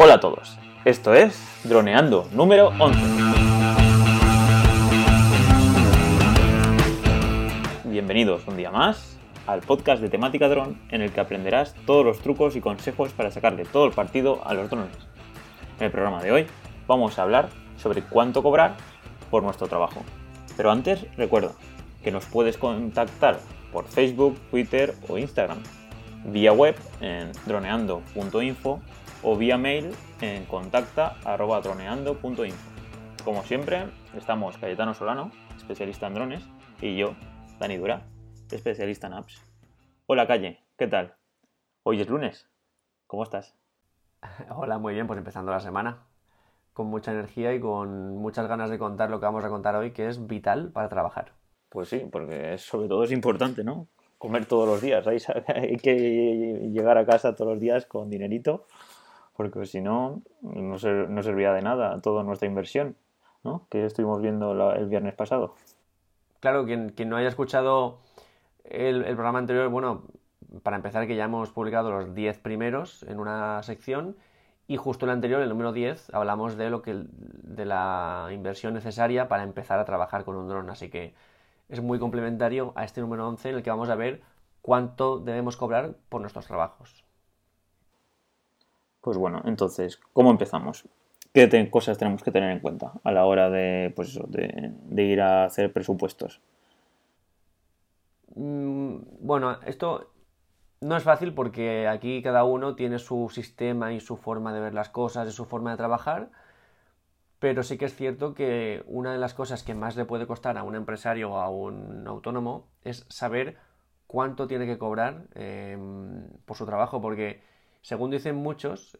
[0.00, 3.00] Hola a todos, esto es Droneando número 11.
[7.86, 12.20] Bienvenidos un día más al podcast de temática dron en el que aprenderás todos los
[12.20, 14.96] trucos y consejos para sacarle todo el partido a los drones.
[15.80, 16.46] En el programa de hoy
[16.86, 18.76] vamos a hablar sobre cuánto cobrar
[19.32, 20.04] por nuestro trabajo.
[20.56, 21.54] Pero antes recuerda
[22.04, 23.40] que nos puedes contactar
[23.72, 25.58] por Facebook, Twitter o Instagram,
[26.26, 28.80] vía web en droneando.info
[29.22, 32.70] o vía mail en contacta.droneando.info.
[33.24, 33.86] Como siempre,
[34.16, 36.48] estamos Cayetano Solano, especialista en drones,
[36.80, 37.16] y yo,
[37.58, 38.06] Dani Dura,
[38.50, 39.44] especialista en apps.
[40.06, 41.16] Hola Calle, ¿qué tal?
[41.82, 42.48] Hoy es lunes,
[43.06, 43.58] ¿cómo estás?
[44.50, 46.04] Hola, muy bien, pues empezando la semana
[46.72, 49.90] con mucha energía y con muchas ganas de contar lo que vamos a contar hoy,
[49.90, 51.32] que es vital para trabajar.
[51.70, 53.88] Pues sí, porque sobre todo es importante, ¿no?
[54.16, 55.18] Comer todos los días, hay
[55.82, 58.68] que llegar a casa todos los días con dinerito
[59.38, 62.96] porque si no, no, servía de nada toda nuestra inversión,
[63.44, 63.68] ¿no?
[63.70, 65.54] Que estuvimos viendo el viernes pasado.
[66.40, 68.00] Claro, quien, no haya escuchado
[68.64, 70.02] el, programa anterior, bueno,
[70.64, 74.16] para empezar que ya hemos publicado los 10 primeros en una sección
[74.66, 79.28] y justo el anterior, el número 10, hablamos de lo que de la inversión necesaria
[79.28, 81.14] para empezar a trabajar con un dron, así que
[81.68, 84.20] es muy complementario a este número 11 en el que vamos a ver
[84.62, 87.07] cuánto debemos cobrar por nuestros trabajos.
[89.00, 90.84] Pues bueno, entonces, ¿cómo empezamos?
[91.32, 95.44] ¿Qué cosas tenemos que tener en cuenta a la hora de, pues de, ir a
[95.44, 96.40] hacer presupuestos?
[98.34, 100.10] Mm, bueno, esto
[100.80, 104.74] no es fácil porque aquí cada uno tiene su sistema y su forma de ver
[104.74, 106.30] las cosas y su forma de trabajar,
[107.38, 110.58] pero sí que es cierto que una de las cosas que más le puede costar
[110.58, 113.58] a un empresario o a un autónomo es saber
[114.06, 117.42] cuánto tiene que cobrar em, por su trabajo, porque
[117.82, 118.98] según dicen muchos,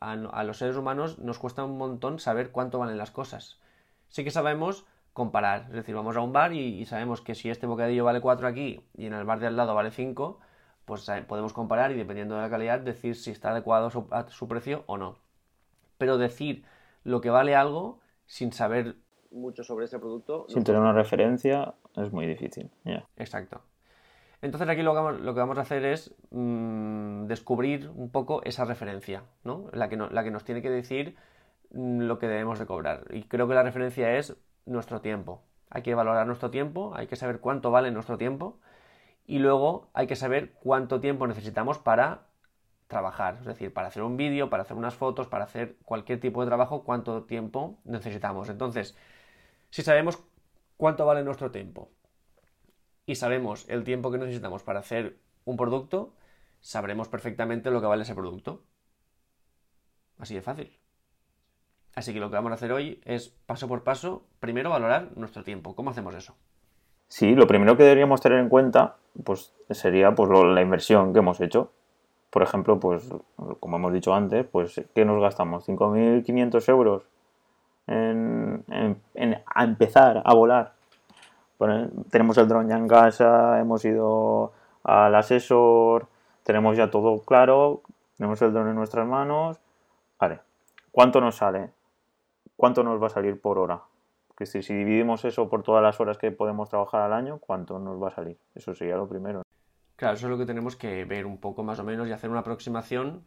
[0.00, 3.60] a, los seres humanos nos cuesta un montón saber cuánto valen las cosas.
[4.08, 7.66] Sí que sabemos comparar, es decir, vamos a un bar y, sabemos que si este
[7.66, 10.38] bocadillo vale 4 aquí y en el bar de al lado vale 5,
[10.84, 14.48] pues eh, podemos comparar y dependiendo de la calidad decir si está adecuado a su,
[14.48, 15.18] precio o no.
[15.98, 16.64] Pero decir
[17.02, 18.96] lo que vale algo sin saber
[19.30, 20.46] mucho sobre ese producto.
[20.48, 22.70] Sin tener una referencia es muy difícil.
[23.16, 23.60] Exacto.
[24.40, 29.66] Entonces aquí lo que vamos, a hacer es mm, descubrir un poco esa referencia, ¿no?
[29.72, 31.16] La que, la que nos tiene que decir
[31.72, 33.04] mm, lo que debemos de cobrar.
[33.10, 35.42] Y creo que la referencia es nuestro tiempo.
[35.70, 38.58] Hay que valorar nuestro tiempo, hay que saber cuánto vale nuestro tiempo
[39.26, 42.28] y luego hay que saber cuánto tiempo necesitamos para
[42.88, 46.40] trabajar, es decir, para hacer un vídeo, para hacer unas fotos, para hacer cualquier tipo
[46.40, 48.48] de trabajo, cuánto tiempo necesitamos.
[48.48, 48.96] Entonces,
[49.70, 50.18] si sabemos
[50.78, 51.90] cuánto vale nuestro tiempo,
[53.08, 56.12] y sabemos el tiempo que necesitamos para hacer un producto,
[56.60, 58.60] sabremos perfectamente lo que vale ese producto.
[60.18, 60.78] Así de fácil.
[61.94, 65.42] Así que lo que vamos a hacer hoy es paso por paso, primero valorar nuestro
[65.42, 65.74] tiempo.
[65.74, 66.36] ¿Cómo hacemos eso?
[67.08, 71.40] Sí, lo primero que deberíamos tener en cuenta pues, sería pues, la inversión que hemos
[71.40, 71.72] hecho.
[72.28, 73.08] Por ejemplo, pues
[73.58, 75.66] como hemos dicho antes, pues ¿qué nos gastamos?
[75.66, 77.04] ¿5.500 euros
[77.86, 78.66] en,
[79.14, 80.77] en, a empezar a volar
[82.10, 84.52] tenemos el dron ya en casa, hemos ido
[84.84, 86.06] al asesor,
[86.44, 87.82] tenemos ya todo claro,
[88.16, 89.58] tenemos el dron en nuestras manos.
[90.18, 90.40] Vale,
[90.92, 91.70] ¿cuánto nos sale?
[92.56, 93.80] ¿Cuánto nos va a salir por hora?
[94.36, 97.78] Que si, si dividimos eso por todas las horas que podemos trabajar al año, ¿cuánto
[97.78, 98.36] nos va a salir?
[98.54, 99.42] Eso sería lo primero.
[99.96, 102.30] Claro, eso es lo que tenemos que ver un poco más o menos y hacer
[102.30, 103.24] una aproximación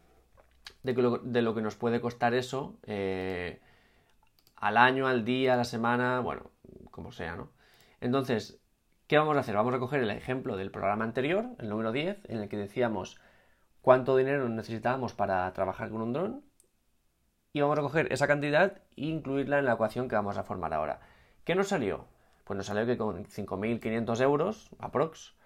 [0.82, 3.60] de, lo, de lo que nos puede costar eso eh,
[4.56, 6.44] al año, al día, a la semana, bueno,
[6.90, 7.48] como sea, ¿no?
[8.02, 8.60] Entonces,
[9.06, 9.54] ¿qué vamos a hacer?
[9.54, 13.20] Vamos a coger el ejemplo del programa anterior, el número 10, en el que decíamos
[13.80, 16.44] cuánto dinero necesitábamos para trabajar con un dron
[17.52, 20.74] y vamos a coger esa cantidad e incluirla en la ecuación que vamos a formar
[20.74, 21.00] ahora.
[21.44, 22.06] ¿Qué nos salió?
[22.44, 25.36] Pues nos salió que con 5.500 euros, aprox,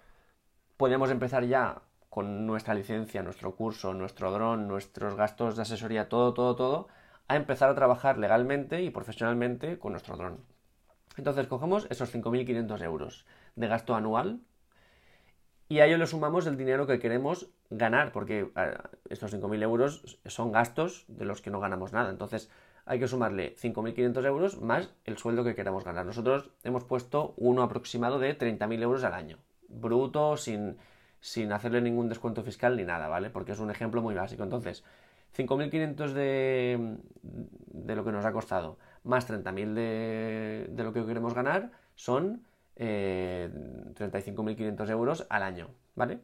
[0.77, 6.33] podíamos empezar ya con nuestra licencia, nuestro curso, nuestro dron, nuestros gastos de asesoría, todo,
[6.33, 6.87] todo, todo,
[7.27, 10.56] a empezar a trabajar legalmente y profesionalmente con nuestro dron.
[11.17, 13.25] Entonces cogemos esos 5.500 euros
[13.55, 14.39] de gasto anual
[15.69, 18.51] y a ello le sumamos el dinero que queremos ganar, porque
[19.09, 22.09] estos 5.000 euros son gastos de los que no ganamos nada.
[22.09, 22.49] Entonces
[22.85, 26.05] hay que sumarle 5.500 euros más el sueldo que queramos ganar.
[26.05, 30.77] Nosotros hemos puesto uno aproximado de 30.000 euros al año, bruto, sin,
[31.19, 33.29] sin hacerle ningún descuento fiscal ni nada, ¿vale?
[33.29, 34.43] Porque es un ejemplo muy básico.
[34.43, 34.85] Entonces,
[35.35, 41.33] 5.500 de, de lo que nos ha costado más 30.000 de, de lo que queremos
[41.33, 42.45] ganar son
[42.77, 46.19] 35.500 eh, euros al año, ¿vale?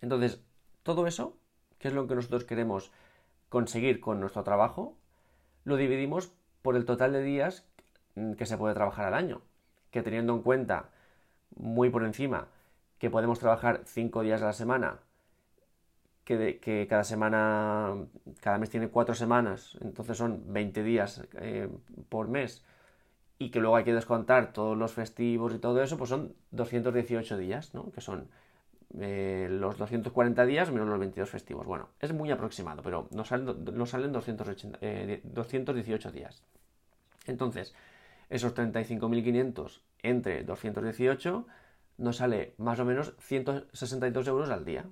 [0.00, 0.40] Entonces,
[0.82, 1.36] todo eso,
[1.78, 2.92] que es lo que nosotros queremos
[3.48, 4.96] conseguir con nuestro trabajo,
[5.64, 6.32] lo dividimos
[6.62, 7.64] por el total de días
[8.38, 9.42] que se puede trabajar al año.
[9.90, 10.90] Que teniendo en cuenta
[11.56, 12.48] muy por encima
[12.98, 15.00] que podemos trabajar 5 días a la semana,
[16.26, 17.94] que, que, cada semana,
[18.40, 21.68] cada mes tiene 4 semanas, entonces son 20 días eh,
[22.10, 22.64] por mes,
[23.38, 27.38] y que luego hay que descontar todos los festivos y todo eso, pues son 218
[27.38, 27.92] días, ¿no?
[27.92, 28.28] Que son
[28.98, 31.64] eh, los 240 días menos los 22 festivos.
[31.64, 36.42] Bueno, es muy aproximado, pero nos salen, salen 218 eh, días.
[37.26, 37.74] Entonces,
[38.30, 41.46] esos 35.500 entre 218
[41.98, 44.86] nos sale más o menos 162 euros al día.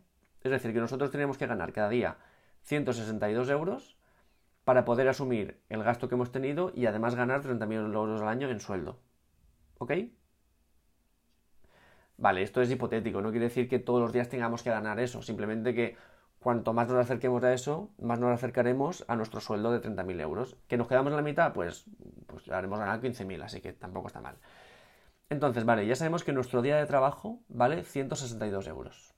[0.45, 2.19] Es decir, que nosotros tenemos que ganar cada día
[2.65, 3.97] 162 euros
[4.65, 8.51] para poder asumir el gasto que hemos tenido y además ganar 30.000 euros al año
[8.51, 9.01] en sueldo.
[9.79, 9.93] ¿Ok?
[12.19, 15.23] Vale, esto es hipotético, no quiere decir que todos los días tengamos que ganar eso,
[15.23, 15.97] simplemente que
[16.39, 20.57] cuanto más nos acerquemos a eso, más nos acercaremos a nuestro sueldo de 30.000 euros.
[20.69, 21.55] ¿Que nos quedamos en la mitad?
[21.55, 21.87] Pues,
[22.27, 24.37] pues haremos ganar 15.000, así que tampoco está mal.
[25.31, 29.15] Entonces, vale, ya sabemos que nuestro día de trabajo vale 162 euros.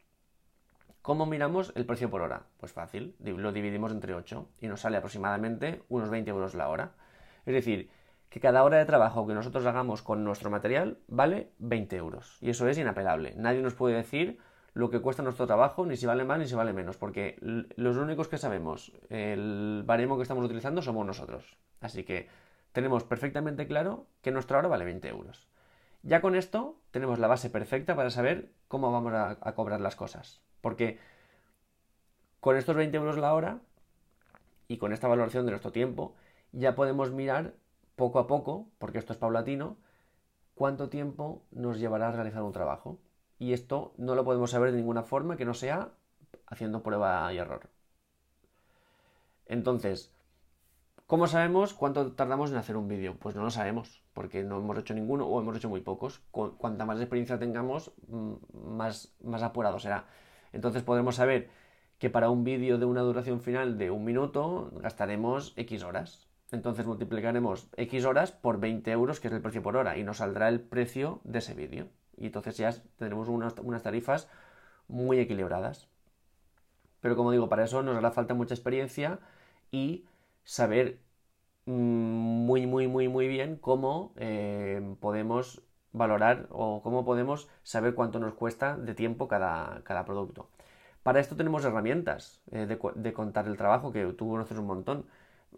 [1.07, 2.47] ¿Cómo miramos el precio por hora?
[2.57, 6.95] Pues fácil, lo dividimos entre 8 y nos sale aproximadamente unos 20 euros la hora.
[7.45, 7.91] Es decir,
[8.29, 12.39] que cada hora de trabajo que nosotros hagamos con nuestro material vale 20 euros.
[12.41, 13.35] Y eso es inapelable.
[13.37, 14.41] Nadie nos puede decir
[14.75, 17.97] lo que cuesta nuestro trabajo, ni si vale más ni si vale menos, porque los
[17.99, 21.57] únicos que sabemos el baremo que estamos utilizando somos nosotros.
[21.81, 22.29] Así que
[22.73, 25.47] tenemos perfectamente claro que nuestra hora vale 20 euros.
[26.03, 29.95] Ya con esto tenemos la base perfecta para saber cómo vamos a, a cobrar las
[29.95, 30.43] cosas.
[30.67, 30.99] Porque
[32.41, 33.61] con estos 20 euros la hora
[34.67, 36.17] y con esta valoración de nuestro tiempo,
[36.51, 37.55] ya podemos mirar
[37.95, 39.77] poco a poco, porque esto es paulatino,
[40.57, 42.99] cuánto tiempo nos llevará a realizar un trabajo.
[43.39, 45.93] Y esto no lo podemos saber de ninguna forma que no sea
[46.49, 47.71] haciendo prueba y error.
[49.47, 50.13] Entonces,
[51.07, 53.15] ¿cómo sabemos cuánto tardamos en hacer un vídeo?
[53.21, 56.23] Pues no lo sabemos, porque no hemos hecho ninguno o hemos hecho muy pocos.
[56.33, 57.93] Cuanta más experiencia tengamos,
[58.53, 60.07] más, más apurado será.
[60.57, 61.51] Entonces podremos saber
[61.99, 66.27] que para un vídeo de una duración final de un minuto gastaremos X horas.
[66.51, 70.19] Entonces multiplicaremos X horas por 20 euros, que es el precio por hora, y nos
[70.19, 71.89] saldrá el precio de ese vídeo.
[72.17, 74.29] Y entonces ya tendremos unas, tarifas
[74.89, 75.89] muy equilibradas.
[77.01, 79.19] Pero como digo, para eso nos hará falta mucha experiencia
[79.71, 80.07] y
[80.45, 81.01] saber
[81.67, 85.63] mm, muy, muy, muy, muy bien cómo eh, podemos
[85.97, 90.49] valorar o cómo podemos saber cuánto nos cuesta de tiempo cada, cada producto.
[91.03, 95.07] Para esto tenemos herramientas eh, de, de, contar el trabajo, que tú conoces un montón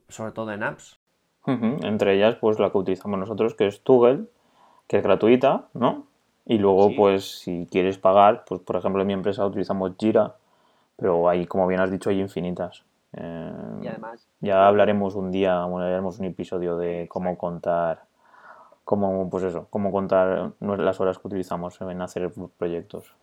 [0.09, 0.99] sobre todo en apps.
[1.47, 4.25] Entre ellas, pues la que utilizamos nosotros, que es Toggle,
[4.87, 6.05] que es gratuita, ¿no?
[6.45, 10.35] Y luego, pues si quieres pagar, pues por ejemplo en mi empresa utilizamos Jira,
[10.97, 12.85] pero ahí, como bien has dicho, hay infinitas.
[13.15, 13.53] Eh,
[13.83, 18.03] y además, ya hablaremos un día, bueno, haremos un episodio de cómo contar,
[18.89, 23.15] cómo, pues eso, cómo contar las horas que utilizamos en hacer proyectos.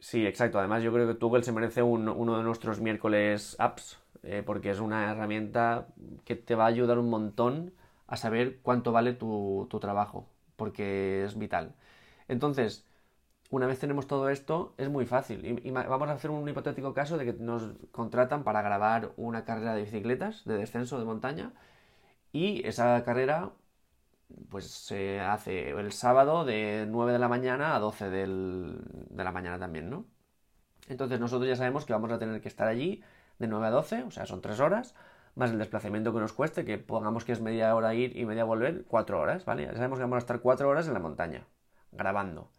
[0.00, 0.58] Sí, exacto.
[0.58, 4.80] Además, yo creo que Toggle se merece uno de nuestros miércoles apps eh, porque es
[4.80, 5.86] una herramienta
[6.24, 7.74] que te va a ayudar un montón
[8.08, 10.26] a saber cuánto vale tu, trabajo,
[10.56, 11.76] porque es vital.
[12.26, 12.84] Entonces,
[13.50, 15.60] una vez tenemos todo esto, es muy fácil.
[15.64, 19.76] Y, vamos a hacer un hipotético caso de que nos contratan para grabar una carrera
[19.76, 21.52] de bicicletas, de descenso de montaña,
[22.32, 23.52] y esa carrera
[24.48, 28.26] pues se hace el sábado de 9 de la mañana a 12 de
[29.24, 30.06] la mañana también, ¿no?
[30.88, 33.02] Entonces nosotros ya sabemos que vamos a tener que estar allí
[33.38, 34.94] de 9 a 12, o sea, son 3 horas,
[35.34, 38.44] más el desplazamiento que nos cueste, que pongamos que es media hora ir y media
[38.44, 39.64] volver, 4 horas, ¿vale?
[39.64, 41.46] Ya sabemos que vamos a estar 4 horas en la montaña,
[41.92, 42.50] grabando.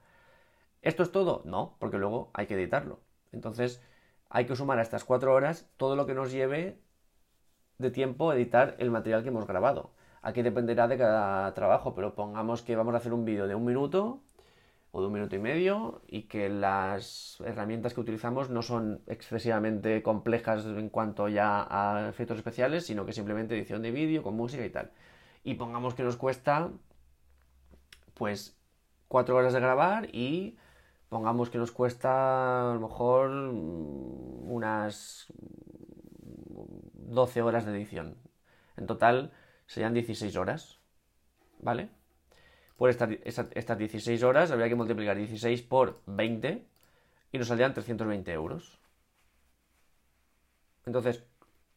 [0.82, 1.44] ¿Esto es todo?
[1.46, 3.00] No, porque luego hay que editarlo.
[3.32, 3.82] Entonces,
[4.30, 6.80] hay que sumar a estas 4 horas todo lo que nos lleve
[7.78, 9.92] de tiempo editar el material que hemos grabado.
[10.24, 13.66] Aquí dependerá de cada trabajo, pero pongamos que vamos a hacer un vídeo de un
[13.66, 14.24] minuto
[14.92, 20.02] o de un minuto y medio y que las herramientas que utilizamos no son excesivamente
[20.02, 24.66] complejas en cuanto ya a efectos especiales, sino que simplemente edición de vídeo con música
[24.66, 24.92] y tal.
[25.44, 26.72] Y pongamos que nos cuesta
[28.14, 28.58] pues
[29.10, 30.58] cuatro horas de grabar y
[31.10, 35.28] pongamos que nos cuesta a lo mejor unas
[36.94, 38.16] 12 horas de edición.
[38.78, 39.34] En total
[39.68, 40.80] serían 16 horas,
[41.60, 41.90] ¿vale?
[42.84, 46.66] por estas, 16 horas habría que multiplicar 16 por 20
[47.32, 48.78] y nos saldrían 320 euros.
[50.86, 51.24] Entonces,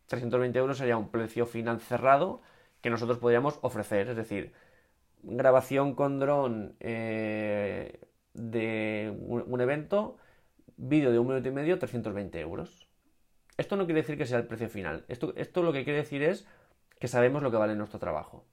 [0.06, 2.42] 320 euros sería un precio final cerrado
[2.80, 4.08] que nosotros podríamos ofrecer.
[4.08, 4.52] Es decir,
[5.22, 8.00] grabación con dron eh,
[8.34, 10.16] de un, evento,
[10.76, 12.88] vídeo de un minuto y medio, 320 euros.
[13.56, 15.04] Esto no quiere decir que sea el precio final.
[15.06, 16.46] Esto, esto lo que quiere decir es
[16.98, 18.44] que sabemos lo que vale nuestro trabajo.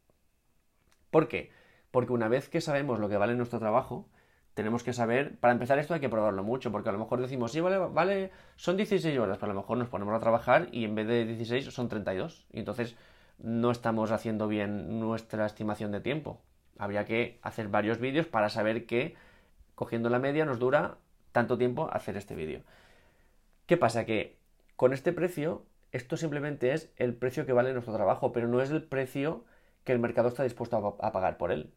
[1.12, 1.51] ¿Por qué?
[1.91, 4.09] Porque una vez que sabemos lo que vale nuestro trabajo,
[4.53, 7.51] tenemos que saber, para empezar esto hay que probarlo mucho, porque a lo mejor decimos,
[7.51, 10.85] sí, vale, vale, son 16 horas, pero a lo mejor nos ponemos a trabajar y
[10.85, 12.45] en vez de 16 son 32.
[12.51, 12.95] Y entonces
[13.39, 16.41] no estamos haciendo bien nuestra estimación de tiempo.
[16.77, 19.15] Habría que hacer varios vídeos para saber que,
[19.75, 20.97] cogiendo la media, nos dura
[21.31, 22.62] tanto tiempo hacer este vídeo.
[23.65, 24.05] ¿Qué pasa?
[24.05, 24.38] Que
[24.75, 28.71] con este precio, esto simplemente es el precio que vale nuestro trabajo, pero no es
[28.71, 29.45] el precio
[29.83, 31.71] que el mercado está dispuesto a pagar por él.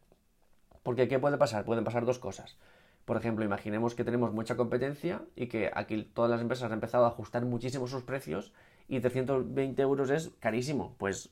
[0.83, 1.65] Porque ¿qué puede pasar?
[1.65, 2.57] Pueden pasar dos cosas.
[3.05, 7.05] Por ejemplo, imaginemos que tenemos mucha competencia y que aquí todas las empresas han empezado
[7.05, 8.53] a ajustar muchísimo sus precios
[8.87, 10.95] y 320 euros es carísimo.
[10.97, 11.29] Pues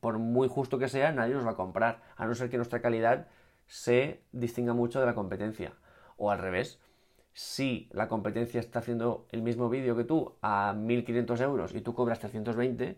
[0.00, 2.82] por muy justo que sea, nadie nos va a comprar, a no ser que nuestra
[2.82, 3.28] calidad
[3.66, 5.72] se distinga mucho de la competencia.
[6.16, 6.80] O al revés,
[7.34, 11.94] si la competencia está haciendo el mismo vídeo que tú a 1.500 euros y tú
[11.94, 12.96] cobras 320,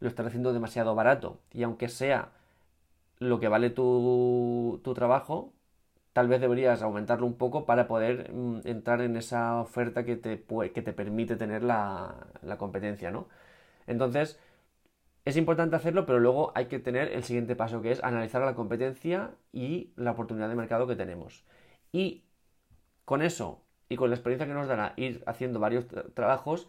[0.00, 1.40] lo estás haciendo demasiado barato.
[1.52, 2.32] Y aunque sea
[3.18, 5.52] lo que vale tu, trabajo,
[6.12, 10.44] tal vez deberías aumentarlo un poco para poder mm, entrar en esa oferta que te,
[10.72, 13.28] que te permite tener la, la, competencia, ¿no?
[13.86, 14.38] Entonces,
[15.24, 18.54] es importante hacerlo, pero luego hay que tener el siguiente paso, que es analizar la
[18.54, 21.44] competencia y la oportunidad de mercado que tenemos.
[21.92, 22.24] Y
[23.04, 23.62] con eso
[23.92, 26.66] y con la experiencia que nos dará ir haciendo varios trabajos,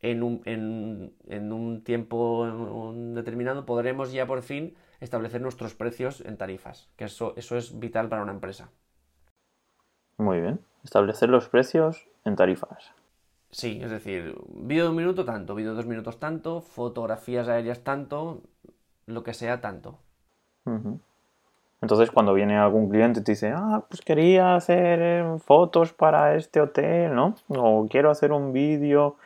[0.00, 6.36] en un, en, en un tiempo determinado podremos ya por fin establecer nuestros precios en
[6.36, 8.70] tarifas, que eso, eso es vital para una empresa.
[10.16, 12.92] Muy bien, establecer los precios en tarifas.
[13.50, 17.82] Sí, es decir, vídeo de un minuto tanto, vídeo de dos minutos tanto, fotografías aéreas
[17.82, 18.42] tanto,
[19.06, 19.98] lo que sea tanto.
[21.82, 26.34] Entonces cuando viene algún cliente y te dice, ah, pues quería hacer eh, fotos para
[26.36, 27.34] este hotel, ¿no?
[27.48, 29.16] O quiero hacer un vídeo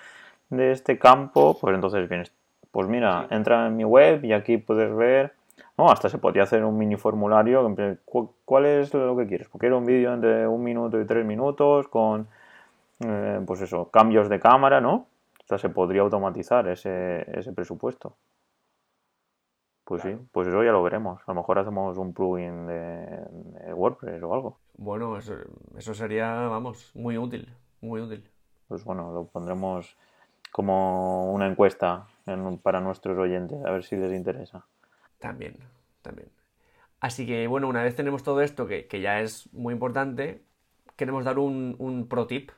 [0.51, 2.33] de este campo, pues entonces vienes,
[2.71, 5.33] pues mira, entra en mi web y aquí puedes ver
[5.77, 7.75] no, hasta se podría hacer un mini formulario.
[8.45, 9.49] ¿Cuál es lo que quieres?
[9.49, 12.29] Porque era un vídeo de un minuto y tres minutos con,
[13.05, 15.07] eh, pues eso, cambios de cámara, ¿no?
[15.51, 18.17] O se podría automatizar ese, presupuesto.
[19.85, 21.21] Pues sí, pues eso ya lo veremos.
[21.27, 24.59] A lo mejor hacemos un plugin de, WordPress o algo.
[24.77, 28.29] Bueno, eso, sería, vamos, muy útil, muy útil.
[28.67, 29.97] Pues bueno, lo pondremos
[30.51, 32.07] como una encuesta
[32.63, 34.65] para nuestros oyentes, a ver si les interesa.
[35.19, 35.57] También,
[36.01, 36.31] también.
[37.01, 40.43] Así que bueno, una vez tenemos todo esto, que, ya es muy importante,
[40.97, 42.51] queremos dar un, pro tip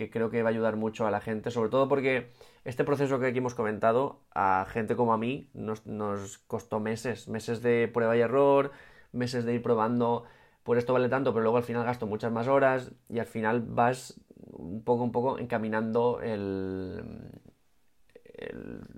[0.00, 2.30] que creo que va a ayudar mucho a la gente, sobre todo porque
[2.64, 7.60] este proceso que aquí hemos comentado, a gente como a mí, nos, costó meses, meses
[7.60, 8.72] de prueba y error,
[9.12, 10.24] meses de ir probando,
[10.62, 13.60] por esto vale tanto, pero luego al final gasto muchas más horas y al final
[13.60, 14.18] vas
[14.52, 17.02] un poco, un poco encaminando el,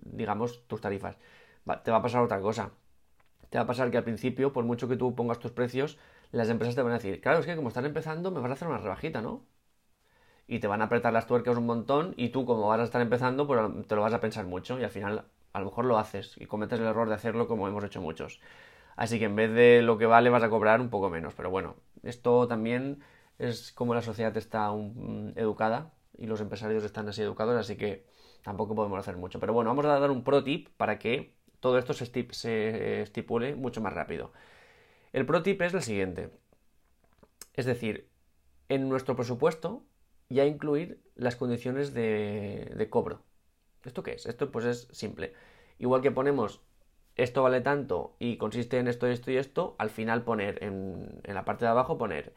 [0.05, 1.19] digamos, tus tarifas.
[1.85, 2.71] te va a pasar otra cosa
[3.53, 5.99] te va a pasar que al principio, por mucho que tú pongas tus precios,
[6.31, 8.55] las empresas te van a decir, claro, es que como están empezando, me vas a
[8.55, 9.45] hacer una rebajita, ¿no?
[10.47, 13.01] Y te van a apretar las tuercas un montón y tú, como vas a estar
[13.01, 15.99] empezando, pues te lo vas a pensar mucho y al final a lo mejor lo
[15.99, 18.41] haces y cometes el error de hacerlo como hemos hecho muchos.
[18.97, 21.35] Así que en vez de lo que vale vas a cobrar un poco menos.
[21.35, 23.03] Pero bueno, esto también
[23.39, 24.71] es como la sociedad está
[25.37, 28.07] educada y los empresarios están así educados, así que
[28.43, 29.41] tampoco podemos hacer mucho.
[29.41, 33.81] Pero bueno, vamos a dar un pro tip para que todo esto se, estipule mucho
[33.81, 34.33] más rápido.
[35.13, 36.31] El pro tip es el siguiente.
[37.55, 38.09] Es decir,
[38.69, 39.85] en nuestro presupuesto
[40.33, 43.23] ya incluir las condiciones de, cobro.
[43.85, 44.27] ¿Esto qué es?
[44.27, 45.33] Esto pues es simple.
[45.79, 46.61] Igual que ponemos
[47.15, 51.45] esto vale tanto y consiste en esto, esto y esto, al final poner en, la
[51.45, 52.33] parte de abajo poner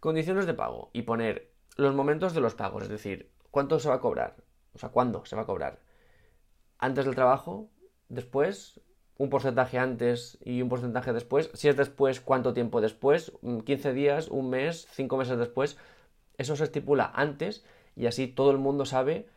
[0.00, 3.96] condiciones de pago y poner los momentos de los pagos, es decir, cuánto se va
[3.96, 4.36] a cobrar,
[4.74, 5.78] o sea, cuándo se va a cobrar.
[6.78, 7.68] Antes del trabajo,
[8.08, 8.80] después,
[9.16, 11.50] un porcentaje antes y un porcentaje después.
[11.54, 13.32] Si es después, ¿cuánto tiempo después?
[13.42, 14.28] ¿15 días?
[14.28, 14.88] ¿Un mes?
[14.96, 15.78] ¿5 meses después?
[16.38, 17.64] Eso se estipula antes
[17.96, 19.28] y así todo el mundo sabe,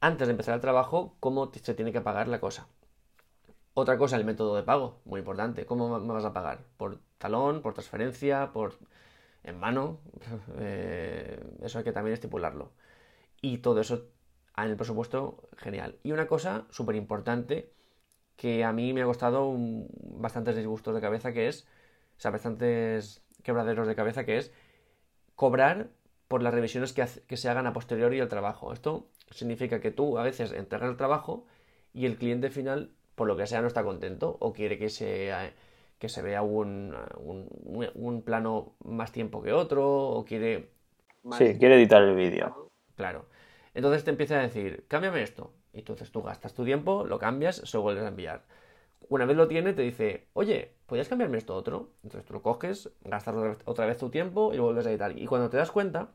[0.00, 2.68] antes de empezar el trabajo, cómo se tiene que pagar la cosa.
[3.74, 5.66] Otra cosa, el método de pago, muy importante.
[5.66, 6.64] ¿Cómo me vas a pagar?
[6.78, 7.60] ¿Por talón?
[7.60, 8.52] ¿Por transferencia?
[8.52, 8.78] ¿Por
[9.44, 10.00] en mano?
[10.58, 12.72] Eh, eso hay que también estipularlo.
[13.42, 14.08] Y todo eso
[14.56, 15.98] en el presupuesto, genial.
[16.02, 17.72] Y una cosa súper importante
[18.36, 21.66] que a mí me ha costado bastantes disgustos de cabeza, que es,
[22.18, 24.52] o sea, bastantes quebraderos de cabeza, que es
[25.34, 25.90] cobrar
[26.28, 27.06] por las revisiones que,
[27.36, 28.72] se hagan a posteriori al trabajo.
[28.72, 31.46] Esto significa que tú a veces entregas el trabajo
[31.92, 35.32] y el cliente final, por lo que sea, no está contento o quiere que se,
[35.98, 40.70] que se vea un, un, plano más tiempo que otro o quiere...
[41.32, 42.70] Sí, quiere editar el vídeo.
[42.94, 43.26] Claro.
[43.74, 47.56] Entonces te empieza a decir, cámbiame esto, Y entonces tú gastas tu tiempo, lo cambias,
[47.56, 48.44] se lo vuelves a enviar.
[49.08, 51.90] Una vez lo tiene, te dice, oye, ¿podrías cambiarme esto otro?
[52.02, 54.90] Entonces tú lo coges, gastas otra vez, otra vez tu tiempo y lo vuelves a
[54.90, 55.16] editar.
[55.16, 56.10] Y cuando te das cuenta,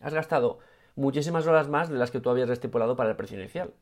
[0.00, 0.58] has gastado
[0.96, 3.74] muchísimas horas más de las que tú habías estipulado para el precio inicial.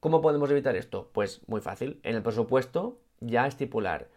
[0.00, 1.10] ¿Cómo podemos evitar esto?
[1.12, 2.00] Pues muy fácil.
[2.02, 4.08] En el presupuesto ya estipular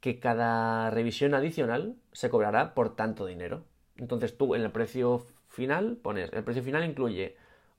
[0.00, 3.64] que cada revisión adicional se cobrará por tanto dinero.
[3.96, 7.36] Entonces tú en el precio final pones, el precio final incluye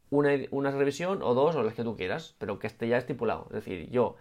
[0.09, 3.45] una, una, revisión o dos o las que tú quieras, pero que esté ya estipulado.
[3.49, 4.15] Es decir, yo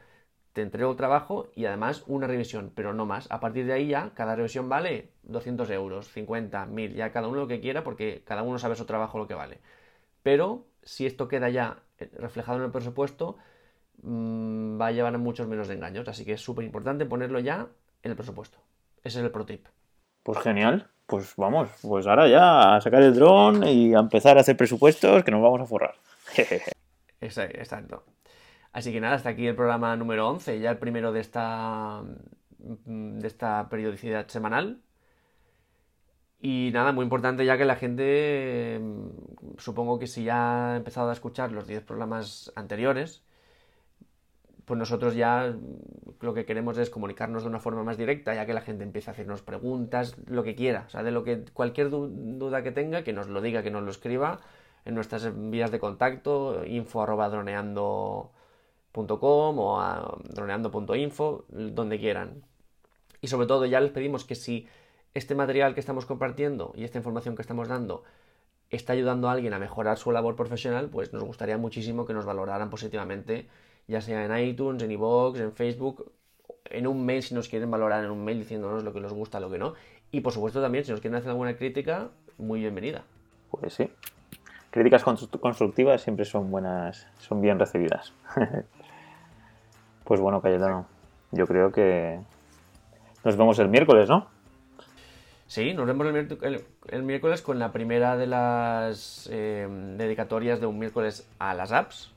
[0.58, 3.30] te entrego el trabajo y además una revisión, pero no más.
[3.30, 7.38] A partir de ahí ya cada revisión vale 200 euros, 50, 1000, ya cada uno
[7.38, 9.60] lo que quiera porque cada uno sabe su trabajo lo que vale.
[10.24, 11.78] Pero si esto queda ya
[12.16, 13.36] reflejado en el presupuesto,
[14.02, 16.08] mmm, va a llevar a muchos menos de engaños.
[16.08, 17.68] Así que es súper importante ponerlo ya
[18.02, 18.58] en el presupuesto.
[19.04, 19.64] Ese es el pro tip.
[20.24, 20.88] Pues genial.
[21.06, 25.22] Pues vamos, pues ahora ya a sacar el dron y a empezar a hacer presupuestos
[25.22, 25.94] que nos vamos a forrar.
[27.20, 28.02] Exacto.
[28.72, 32.02] Así que nada, hasta aquí el programa número 11, ya el primero de esta,
[32.58, 34.80] de esta periodicidad semanal.
[36.40, 38.80] Y nada, muy importante ya que la gente,
[39.58, 43.24] supongo que si ya ha empezado a escuchar los 10 programas anteriores,
[44.64, 45.56] pues nosotros ya
[46.20, 49.10] lo que queremos es comunicarnos de una forma más directa, ya que la gente empieza
[49.10, 53.02] a hacernos preguntas, lo que quiera, o sea, de lo que cualquier duda que tenga,
[53.02, 54.40] que nos lo diga, que nos lo escriba
[54.84, 57.30] en nuestras vías de contacto, info arroba
[59.06, 62.42] droneando.com o a droneando.info, donde quieran.
[63.20, 64.68] Y sobre todo ya les pedimos que si
[65.14, 68.04] este material que estamos compartiendo y esta información que estamos dando
[68.70, 72.24] está ayudando a alguien a mejorar su labor profesional, pues nos gustaría muchísimo que nos
[72.24, 73.48] valoraran positivamente
[73.88, 76.12] ya sea en iTunes, en iVoox, en Facebook,
[76.66, 79.40] en un mail si nos quieren valorar en un mail diciéndonos lo que nos gusta,
[79.40, 79.74] lo que no.
[80.12, 83.04] Y por supuesto también, si nos quieren hacer alguna crítica, muy bienvenida.
[83.50, 83.90] Pues sí.
[84.70, 88.12] Críticas constructivas siempre son buenas, son bien recibidas.
[90.08, 90.86] pues bueno, Cayetano,
[91.32, 92.18] yo creo que
[93.24, 94.26] nos vemos el miércoles, ¿no?
[95.46, 99.68] Sí, nos vemos el, miércoles con la primera de las eh,
[99.98, 102.10] dedicatorias de un miércoles a las apps,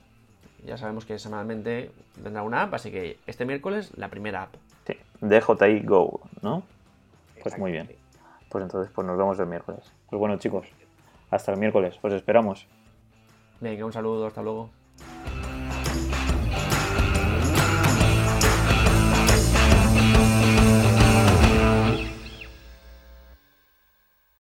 [0.65, 4.56] ya sabemos que semanalmente vendrá una app, así que este miércoles la primera app.
[4.88, 6.63] Sí, DJI Go, ¿no?
[7.43, 7.89] Pues muy bien.
[8.49, 9.91] Pues entonces pues nos vemos el miércoles.
[10.10, 10.65] Pues bueno chicos,
[11.30, 12.67] hasta el miércoles, os esperamos.
[13.60, 14.69] Venga, un saludo, hasta luego.